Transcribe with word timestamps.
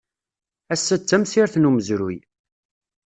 Ass-a 0.73 0.95
d 0.97 1.03
tamsirt 1.03 1.55
n 1.57 1.67
umezruy. 1.69 2.17